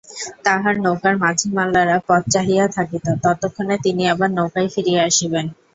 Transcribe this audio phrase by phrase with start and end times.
[0.45, 5.45] তাঁহার নৌকার মাঝি-মাল্লারা পথ চাহিয়া থাকিত, কতক্ষণে তিনি আবার নৌকায় ফিরিয়া আসিবেন।